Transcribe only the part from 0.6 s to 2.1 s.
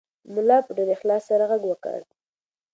په ډېر اخلاص سره غږ وکړ.